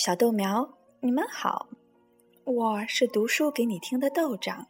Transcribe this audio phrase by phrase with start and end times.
[0.00, 0.66] 小豆苗，
[1.00, 1.68] 你们好，
[2.44, 4.66] 我是读书给你听的豆长。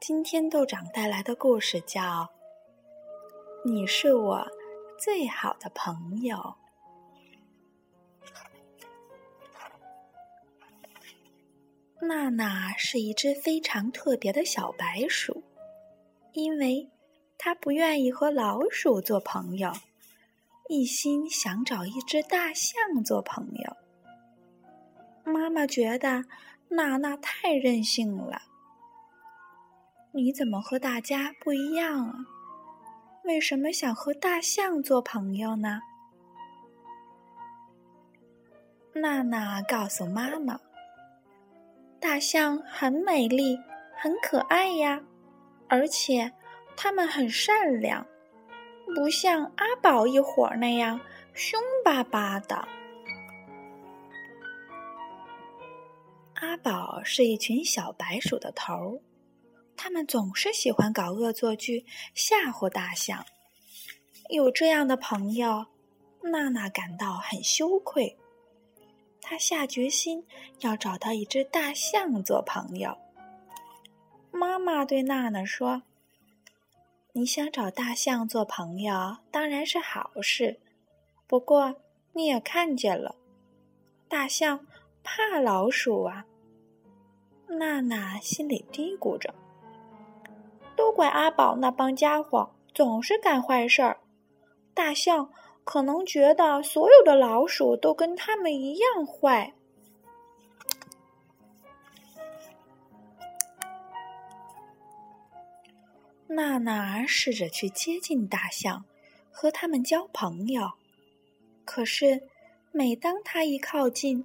[0.00, 2.00] 今天豆长带来的故事叫
[3.62, 4.46] 《你是我
[4.98, 6.56] 最好的朋友》。
[12.00, 15.44] 娜娜是一只非常特别的小白鼠，
[16.32, 16.90] 因为
[17.36, 19.70] 它不愿意和老鼠做朋友，
[20.70, 23.76] 一心想找一只大象做朋友。
[25.28, 26.24] 妈妈觉得
[26.68, 28.42] 娜娜太任性了。
[30.12, 32.14] 你怎么和大家不一样啊？
[33.24, 35.80] 为什么想和大象做朋友呢？
[38.94, 40.60] 娜娜告诉妈妈
[41.98, 43.58] ：“大象很美丽，
[43.96, 45.02] 很可爱呀，
[45.68, 46.32] 而且
[46.76, 48.06] 它们很善良，
[48.94, 51.00] 不像阿宝一伙那样
[51.34, 52.66] 凶巴巴的。”
[56.46, 59.00] 阿宝是一群小白鼠的头儿，
[59.76, 63.26] 他们总是喜欢搞恶作剧吓唬大象。
[64.28, 65.66] 有这样的朋友，
[66.22, 68.16] 娜娜感到很羞愧。
[69.20, 70.24] 她下决心
[70.60, 72.96] 要找到一只大象做朋友。
[74.30, 75.82] 妈妈对娜娜说
[77.12, 80.60] ：“你想找大象做朋友，当然是好事。
[81.26, 81.74] 不过
[82.12, 83.16] 你也看见了，
[84.08, 84.64] 大象。”
[85.08, 86.26] 怕老鼠啊！
[87.48, 89.34] 娜娜心里嘀咕着。
[90.76, 93.98] 都怪阿宝那帮家伙总是干坏事儿。
[94.74, 95.30] 大象
[95.64, 99.54] 可能觉得所有的老鼠都跟他们一样坏。
[106.28, 108.84] 娜娜试着去接近大象，
[109.30, 110.72] 和他们交朋友。
[111.64, 112.28] 可是，
[112.72, 114.24] 每当她一靠近，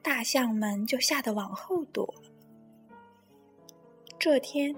[0.00, 2.14] 大象们就吓得往后躲。
[4.20, 4.74] 这天，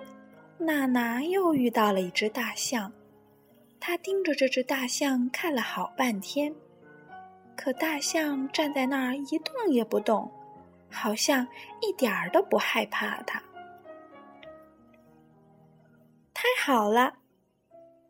[0.59, 2.93] 娜娜又遇到了一只大象，
[3.81, 6.55] 她盯着这只大象看了好半天，
[7.57, 10.31] 可大象站在那儿一动也不动，
[10.91, 11.49] 好像
[11.81, 13.43] 一点儿都不害怕它。
[16.35, 17.15] 太好了，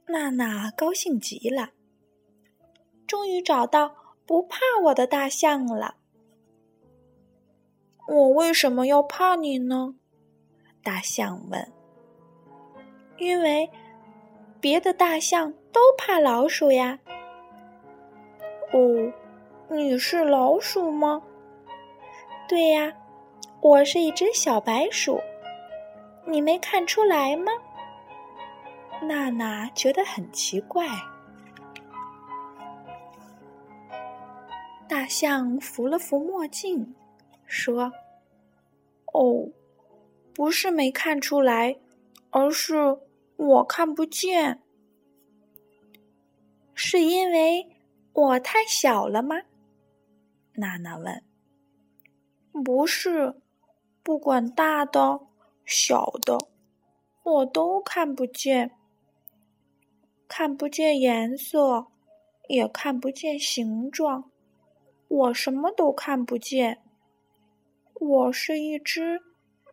[0.06, 1.70] 娜娜高兴极了，
[3.06, 3.94] 终于找到
[4.26, 5.94] 不怕我的大象了。
[8.08, 9.94] 我为什么要怕你呢？
[10.82, 11.72] 大象问。
[13.18, 13.70] 因为
[14.60, 16.98] 别的大象都怕老鼠呀。
[18.72, 19.12] 哦，
[19.68, 21.22] 你是老鼠吗？
[22.48, 22.92] 对呀，
[23.60, 25.20] 我是一只小白鼠。
[26.26, 27.52] 你没看出来吗？
[29.02, 30.86] 娜娜觉得很奇怪。
[34.88, 36.94] 大象扶了扶墨镜。
[37.46, 37.92] 说
[39.12, 39.48] ：“哦，
[40.40, 41.76] 不是没看出来，
[42.30, 42.74] 而是
[43.36, 44.62] 我看不见。
[46.72, 47.68] 是因为
[48.14, 49.42] 我太小了吗？”
[50.56, 51.22] 娜娜问。
[52.64, 53.34] “不是，
[54.02, 55.20] 不管大的、
[55.66, 56.38] 小的，
[57.22, 58.70] 我都看不见。
[60.26, 61.88] 看不见颜色，
[62.48, 64.30] 也看不见形状，
[65.06, 66.80] 我什么都看不见。”
[68.00, 69.20] 我是一只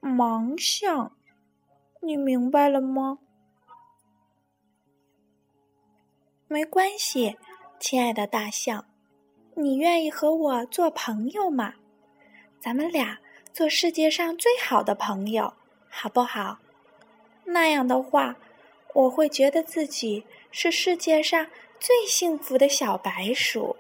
[0.01, 1.11] 盲象，
[2.01, 3.19] 你明白了吗？
[6.47, 7.37] 没关系，
[7.79, 8.85] 亲爱的大象，
[9.55, 11.73] 你愿意和我做朋友吗？
[12.59, 13.19] 咱们俩
[13.51, 15.53] 做世界上最好的朋友，
[15.89, 16.59] 好不好？
[17.45, 18.35] 那样的话，
[18.93, 21.47] 我会觉得自己是世界上
[21.79, 23.75] 最幸福的小白鼠。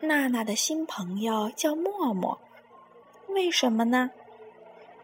[0.00, 2.38] 娜娜的新朋友叫默默，
[3.34, 4.12] 为什么呢？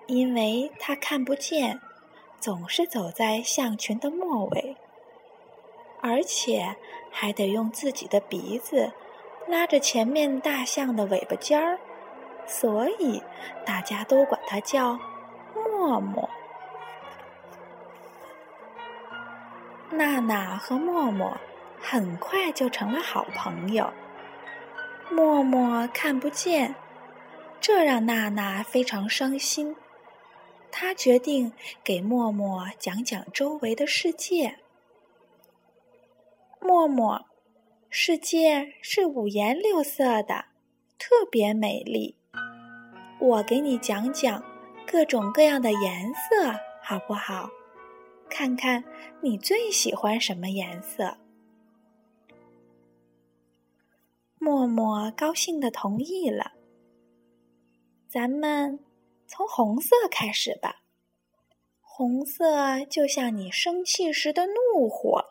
[0.07, 1.81] 因为他看不见，
[2.39, 4.77] 总是走在象群的末尾，
[6.01, 6.77] 而且
[7.11, 8.93] 还得用自己的鼻子
[9.49, 11.79] 拉着前面大象的尾巴尖儿，
[12.47, 13.21] 所以
[13.67, 14.99] 大家都管他叫
[15.55, 16.31] 默默。
[19.91, 21.37] 娜娜和默默
[21.81, 23.93] 很快就成了好朋友。
[25.11, 26.77] 默默看不见，
[27.61, 29.77] 这让娜娜非常伤心。
[30.73, 31.53] 她决定
[31.85, 34.59] 给默默讲讲周围的世界。
[36.61, 37.27] 默默，
[37.89, 40.47] 世界是五颜六色的，
[40.99, 42.17] 特别美丽。
[43.19, 44.43] 我给你讲讲
[44.87, 47.51] 各种各样的颜色，好不好？
[48.29, 48.85] 看看
[49.21, 51.19] 你最喜欢什么颜色。
[54.39, 56.53] 默默高兴的同意了。
[58.11, 58.81] 咱们
[59.29, 60.83] 从红色开始吧。
[61.81, 65.27] 红色就像你生气时的怒火。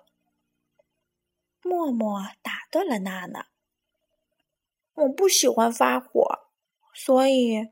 [1.61, 3.47] 默默打断了娜娜。
[4.93, 6.25] 我不喜欢发火，
[6.93, 7.67] 所以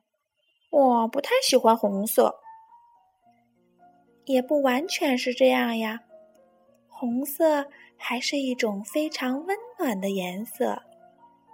[0.72, 2.42] 我不太喜欢红色。
[4.26, 6.02] 也不完全是这样呀，
[6.90, 10.84] 红色还是一种非常温暖的颜色，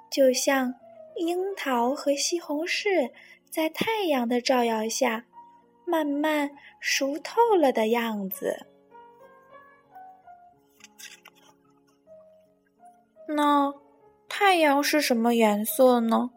[0.09, 0.73] 就像
[1.17, 3.11] 樱桃和西红柿
[3.53, 5.25] 在太阳的照耀下
[5.85, 8.65] 慢慢熟透了的样子。
[13.27, 13.71] 那
[14.27, 16.31] 太阳是什么颜色呢？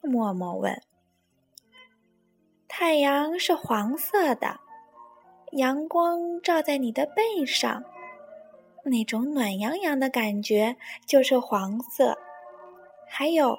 [0.00, 0.80] 默默问。
[2.68, 4.60] 太阳是黄色的。
[5.50, 7.82] 阳光照在你的背上，
[8.84, 10.76] 那种暖洋洋的感觉
[11.06, 12.16] 就是黄色。
[13.08, 13.58] 还有，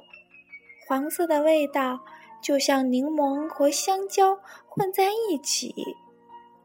[0.87, 1.99] 黄色的味道
[2.47, 4.39] 就像柠檬和香蕉
[4.69, 5.75] 混在一起，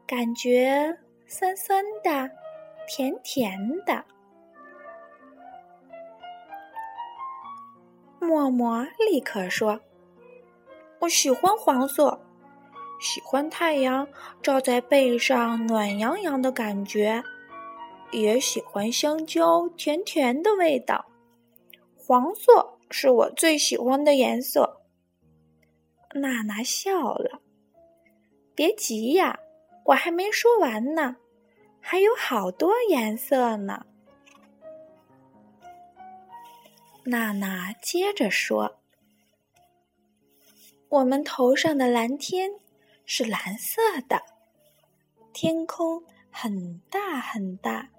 [0.07, 0.97] 感觉
[1.27, 2.31] 酸酸的，
[2.87, 4.05] 甜甜的。
[8.21, 9.77] 默默立刻说
[10.99, 12.17] ：“我喜欢黄色。”
[13.01, 14.07] 喜欢太阳
[14.41, 17.21] 照在背上暖洋洋的感觉，
[18.11, 21.07] 也喜欢香蕉甜甜的味道。
[21.97, 24.79] 黄色是我最喜欢的颜色。
[26.13, 27.41] 娜娜笑了，
[28.55, 29.39] 别急呀，
[29.85, 31.17] 我还没说完呢，
[31.79, 33.85] 还有好多颜色呢。
[37.05, 38.79] 娜娜接着说
[40.89, 42.51] ：“我们头上的蓝天。”
[43.05, 44.21] 是蓝色的，
[45.33, 46.01] 天空
[46.31, 47.89] 很大很大，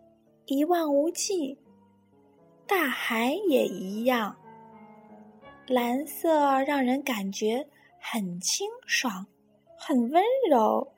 [0.46, 1.58] 一望无际，
[2.66, 4.34] 大海也一样。
[5.66, 7.68] 蓝色让人感觉
[8.06, 9.26] 很清爽，
[9.78, 10.92] 很温柔，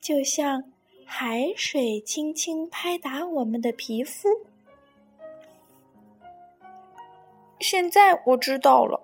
[0.00, 0.72] 就像
[1.06, 4.28] 海水轻轻拍打我们的皮肤。
[7.60, 9.00] 现在我知道了，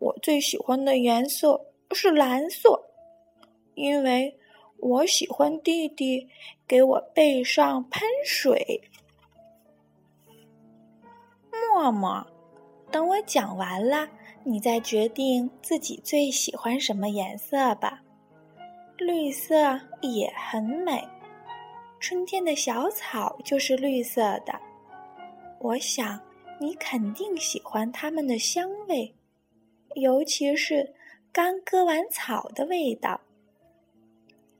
[0.00, 2.90] 我最喜欢的颜色是蓝色。
[3.74, 4.36] 因为
[4.78, 6.28] 我喜欢弟弟
[6.66, 8.82] 给我背上喷水。
[11.72, 12.26] 默默，
[12.90, 14.08] 等我讲完了，
[14.44, 18.02] 你再决定自己最喜欢什么颜色吧。
[18.96, 21.06] 绿色也很美，
[22.00, 24.58] 春天的小草就是绿色的。
[25.60, 26.20] 我想
[26.60, 29.14] 你肯定喜欢它们的香味，
[29.94, 30.94] 尤其是
[31.32, 33.20] 刚割完草的味道。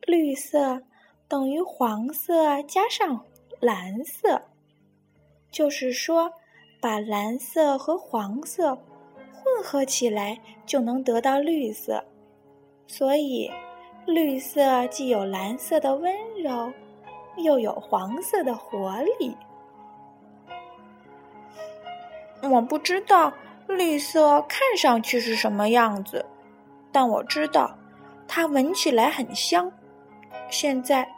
[0.06, 0.82] 绿色
[1.26, 3.24] 等于黄色加上
[3.60, 4.40] 蓝色，
[5.50, 6.32] 就是说，
[6.80, 8.78] 把蓝色和黄色
[9.58, 12.04] 混合起来就能得到绿色。
[12.86, 13.50] 所以，
[14.06, 16.72] 绿色既有蓝色的温柔，
[17.36, 19.36] 又有黄色的活力。
[22.40, 23.32] 我不知道
[23.66, 26.24] 绿色看上去是什么样子，
[26.92, 27.76] 但我知道
[28.28, 29.72] 它闻起来很香。
[30.48, 31.12] 现在，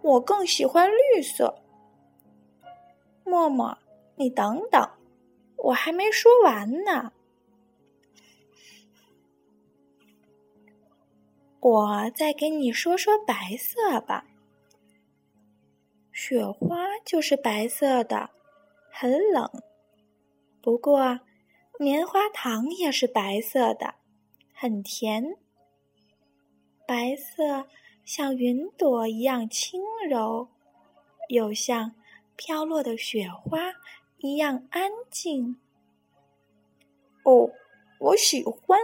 [0.00, 1.52] 我更喜欢绿色。
[3.24, 3.76] 默默，
[4.14, 4.88] 你等等，
[5.56, 7.10] 我还没说完呢。
[11.60, 14.26] 我再给你说说白色吧。
[16.12, 18.30] 雪花就是白色的，
[18.90, 19.48] 很冷。
[20.62, 21.20] 不过，
[21.78, 23.94] 棉花糖也是白色的，
[24.52, 25.36] 很甜。
[26.86, 27.66] 白色。
[28.02, 30.48] 像云朵一样轻柔，
[31.28, 31.94] 又像
[32.34, 33.72] 飘落的雪花
[34.18, 35.60] 一样安静。
[37.22, 37.52] 哦，
[38.00, 38.80] 我喜欢。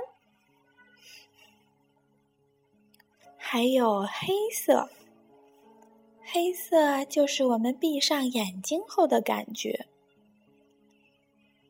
[3.48, 4.90] 还有黑色，
[6.20, 9.86] 黑色就是我们闭上眼睛后的感觉。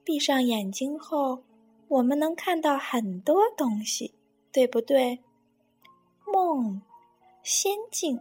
[0.02, 1.42] 闭上眼睛后，
[1.88, 4.14] 我们能看到很多东西，
[4.50, 5.18] 对不对？
[6.25, 6.80] 梦。
[7.42, 8.16] 仙境，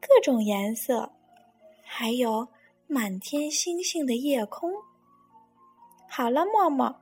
[0.00, 1.12] 各种颜色，
[1.84, 2.48] 还有
[2.88, 4.72] 满天星星的夜空。
[6.08, 6.96] 好了，默默，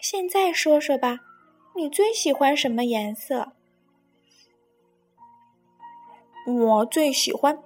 [0.00, 1.18] 现在说说吧，
[1.74, 3.54] 你最喜欢什么颜色？
[6.58, 7.58] 我最喜欢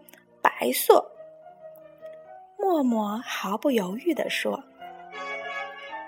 [0.42, 1.10] 白色。
[2.58, 4.62] 默默毫不犹豫地说：“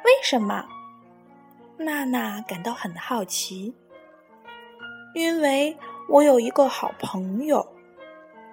[0.04, 0.66] 为什么？”
[1.78, 3.75] 娜娜感到很好奇，
[5.14, 5.76] 因为。
[6.09, 7.66] 我有一个好朋友，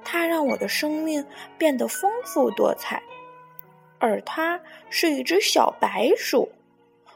[0.03, 1.23] 他让我的生命
[1.55, 2.99] 变得丰富多彩，
[3.99, 6.49] 而他是一只小白鼠，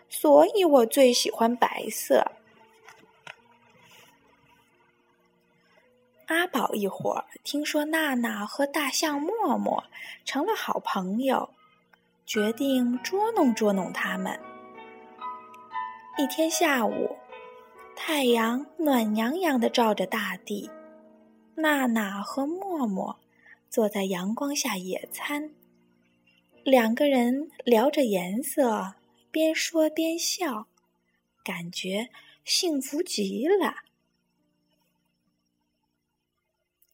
[0.10, 2.24] 所以我最喜欢白色。
[6.38, 9.84] 阿宝一伙儿听说娜娜和大象默默
[10.24, 11.50] 成了好朋友，
[12.28, 14.40] 决定捉弄捉弄他们。
[16.16, 17.18] 一天下午，
[17.96, 20.70] 太阳暖洋洋的照着大地，
[21.56, 23.18] 娜娜和默默
[23.68, 25.50] 坐在阳光下野餐，
[26.64, 28.94] 两个人聊着颜色，
[29.32, 30.68] 边说边笑，
[31.44, 32.10] 感觉
[32.46, 33.87] 幸福极了。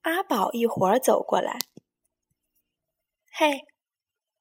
[0.04, 1.60] 阿宝一会儿走过来，
[3.32, 3.66] 嘿，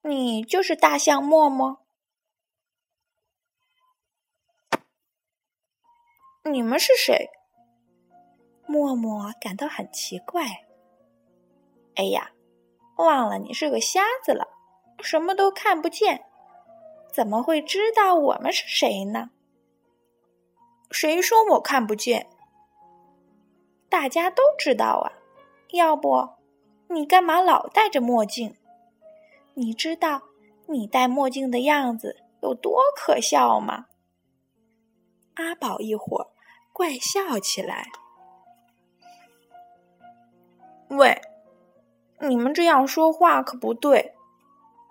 [0.01, 1.85] 你就是大象默默？
[6.43, 7.29] 你们是谁？
[8.67, 10.43] 默默感到很奇怪。
[11.95, 12.33] 哎呀，
[12.97, 14.49] 忘了你是个瞎子了，
[14.99, 16.25] 什么都看不见，
[17.09, 19.29] 怎么会知道我们是谁呢？
[20.91, 22.29] 谁说我看不见？
[23.87, 25.22] 大家都知道啊。
[25.73, 26.29] 要不，
[26.87, 28.55] 你干嘛老戴着墨镜？
[29.55, 30.21] 你知道
[30.67, 33.87] 你戴墨镜的样子有多可笑吗？
[35.33, 36.29] 阿宝一伙
[36.71, 37.87] 怪笑起来。
[40.89, 41.19] 喂，
[42.19, 44.13] 你们这样说话可不对，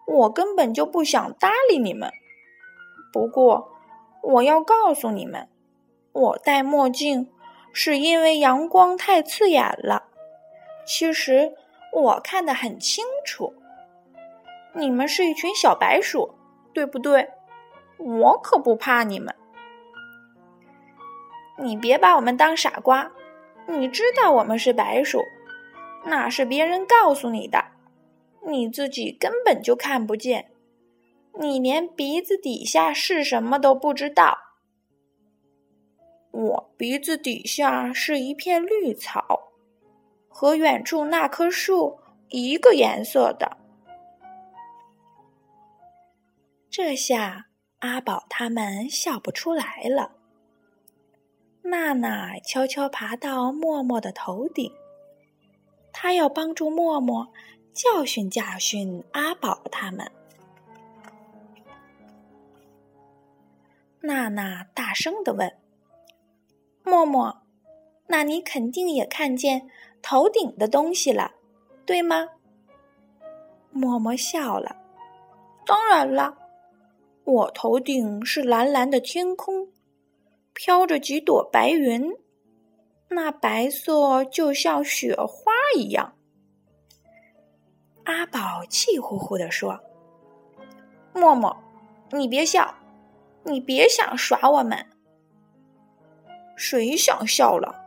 [0.04, 2.10] 我根本就不想搭理你们。
[3.12, 3.70] 不过，
[4.20, 5.48] 我要告诉你们，
[6.10, 7.32] 我戴墨镜
[7.72, 10.08] 是因为阳光太刺眼了。
[10.84, 11.52] 其实
[11.92, 13.54] 我看得很清楚，
[14.74, 16.34] 你们是一群小白鼠，
[16.72, 17.28] 对不对？
[17.98, 19.34] 我可不怕你们。
[21.58, 23.12] 你别把我们当傻瓜，
[23.66, 25.22] 你知道我们是白鼠，
[26.04, 27.64] 那是别人告诉你的，
[28.44, 30.50] 你自己根本就看不见，
[31.38, 34.38] 你连鼻子底下是什么都不知道。
[36.32, 39.51] 我鼻子底下是一片绿草。
[40.32, 43.58] 和远处那棵树一个颜色的。
[46.70, 47.46] 这下
[47.80, 50.12] 阿宝他们笑不出来了。
[51.62, 54.72] 娜娜悄悄爬到默默的头顶，
[55.92, 57.30] 她要帮助默默
[57.74, 60.10] 教训教训阿宝他们。
[64.00, 65.56] 娜娜大声的问
[66.82, 67.42] ：“默默，
[68.08, 69.68] 那你肯定也看见？”
[70.02, 71.32] 头顶的东西了，
[71.86, 72.28] 对吗？
[73.70, 74.76] 默默笑了。
[75.64, 76.36] 当然了，
[77.24, 79.68] 我头顶是蓝蓝的天空，
[80.52, 82.12] 飘着几朵白云，
[83.08, 86.14] 那白色就像雪花一样。
[88.04, 89.78] 阿宝气呼呼地说
[91.14, 91.56] ：“默默，
[92.10, 92.74] 你别笑，
[93.44, 94.84] 你别想耍我们。
[96.56, 97.78] 谁想笑了？”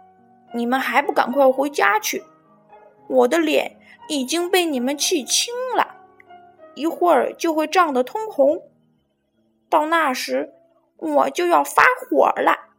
[0.55, 2.24] 你们还不赶快回家去！
[3.07, 5.97] 我的脸已经被你们气青了，
[6.75, 8.63] 一会儿就会涨得通红。
[9.69, 10.53] 到那时，
[10.95, 12.69] 我就要发火了。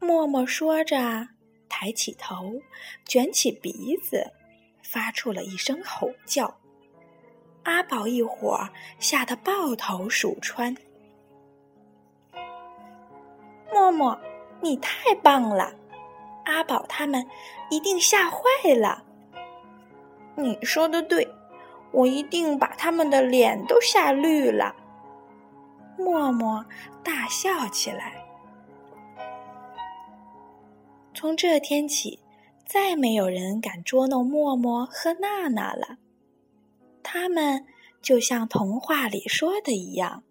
[0.00, 1.28] 默默说着，
[1.68, 2.60] 抬起头，
[3.04, 4.32] 卷起鼻子，
[4.82, 6.58] 发出了一声吼叫。
[7.62, 10.76] 阿宝一伙吓得抱头鼠窜。
[13.70, 14.18] 默默。
[14.60, 15.72] 你太棒了，
[16.44, 17.26] 阿宝他们
[17.70, 18.40] 一定吓坏
[18.74, 19.04] 了。
[20.34, 21.28] 你说的对，
[21.92, 24.74] 我一定把他们的脸都吓绿了。
[25.96, 26.64] 默默
[27.02, 28.24] 大笑起来。
[31.14, 32.20] 从这天起，
[32.64, 35.98] 再没有人敢捉弄默默和娜娜了。
[37.02, 37.66] 他们
[38.00, 40.22] 就像童话里说的一样，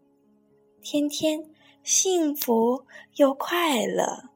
[0.81, 1.49] 天天。
[1.87, 4.29] 幸福又快乐。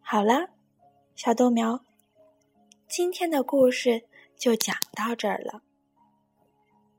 [0.00, 0.50] 好了，
[1.16, 1.80] 小豆苗，
[2.86, 4.04] 今天的故事
[4.36, 5.64] 就讲到这儿了。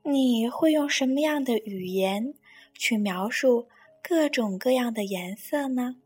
[0.02, 2.34] 你会用什么样的语言
[2.74, 3.66] 去描述
[4.02, 5.96] 各种各样的颜色呢？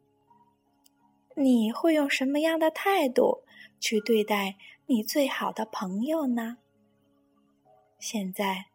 [1.34, 3.42] 你会用什么样的态度
[3.80, 4.54] 去对待
[4.86, 6.58] 你最好的朋友呢？
[7.98, 8.66] 现在，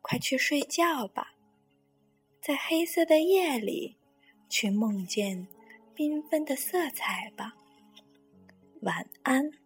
[0.00, 1.34] 快去睡觉吧。
[2.42, 3.94] 在黑色的夜里，
[4.48, 5.46] 去梦见
[5.94, 7.54] 缤纷的色彩吧。
[8.80, 9.61] 晚安。